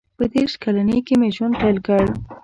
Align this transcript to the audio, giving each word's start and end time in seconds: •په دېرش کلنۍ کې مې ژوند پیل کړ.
•په 0.17 0.25
دېرش 0.33 0.53
کلنۍ 0.63 0.99
کې 1.07 1.15
مې 1.19 1.29
ژوند 1.35 1.53
پیل 1.61 1.77
کړ. 1.87 2.03